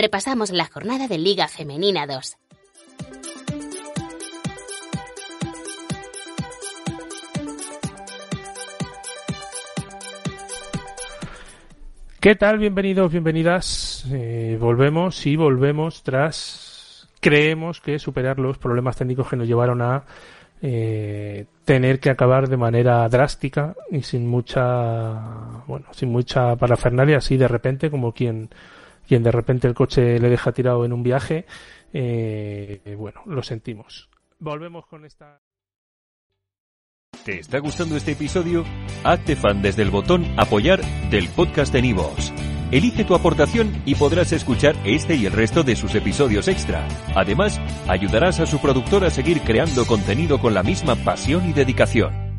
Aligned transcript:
Repasamos 0.00 0.50
la 0.50 0.64
jornada 0.64 1.08
de 1.08 1.18
Liga 1.18 1.46
Femenina 1.46 2.06
2. 2.06 2.36
¿Qué 12.18 12.34
tal? 12.34 12.58
Bienvenidos, 12.58 13.12
bienvenidas. 13.12 14.06
Eh, 14.10 14.56
volvemos 14.58 15.26
y 15.26 15.36
volvemos 15.36 16.02
tras, 16.02 17.08
creemos 17.20 17.80
que 17.80 17.98
superar 17.98 18.38
los 18.38 18.56
problemas 18.56 18.96
técnicos 18.96 19.28
que 19.28 19.36
nos 19.36 19.48
llevaron 19.48 19.82
a 19.82 20.04
eh, 20.62 21.44
tener 21.66 22.00
que 22.00 22.08
acabar 22.08 22.48
de 22.48 22.56
manera 22.56 23.06
drástica 23.08 23.74
y 23.90 24.02
sin 24.02 24.26
mucha, 24.26 25.62
bueno, 25.66 25.86
sin 25.92 26.10
mucha 26.10 26.56
parafernalia, 26.56 27.18
así 27.18 27.36
de 27.36 27.48
repente, 27.48 27.90
como 27.90 28.12
quien 28.12 28.50
quien 29.10 29.24
de 29.24 29.32
repente 29.32 29.66
el 29.66 29.74
coche 29.74 30.20
le 30.20 30.28
deja 30.28 30.52
tirado 30.52 30.84
en 30.84 30.92
un 30.92 31.02
viaje, 31.02 31.44
eh, 31.92 32.94
bueno, 32.96 33.22
lo 33.26 33.42
sentimos. 33.42 34.08
Volvemos 34.38 34.86
con 34.86 35.04
esta. 35.04 35.40
¿Te 37.24 37.40
está 37.40 37.58
gustando 37.58 37.96
este 37.96 38.12
episodio? 38.12 38.64
Hazte 39.02 39.34
fan 39.34 39.62
desde 39.62 39.82
el 39.82 39.90
botón 39.90 40.24
Apoyar 40.38 40.80
del 41.10 41.28
podcast 41.30 41.72
de 41.72 41.82
Nivos. 41.82 42.32
Elige 42.70 43.02
tu 43.02 43.16
aportación 43.16 43.82
y 43.84 43.96
podrás 43.96 44.30
escuchar 44.30 44.76
este 44.84 45.16
y 45.16 45.26
el 45.26 45.32
resto 45.32 45.64
de 45.64 45.74
sus 45.74 45.92
episodios 45.96 46.46
extra. 46.46 46.86
Además, 47.16 47.60
ayudarás 47.88 48.38
a 48.38 48.46
su 48.46 48.60
productor 48.60 49.04
a 49.04 49.10
seguir 49.10 49.40
creando 49.40 49.86
contenido 49.86 50.38
con 50.38 50.54
la 50.54 50.62
misma 50.62 50.94
pasión 50.94 51.50
y 51.50 51.52
dedicación. 51.52 52.29